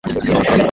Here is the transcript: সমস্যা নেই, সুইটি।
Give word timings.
সমস্যা 0.03 0.21
নেই, 0.23 0.41
সুইটি। 0.41 0.51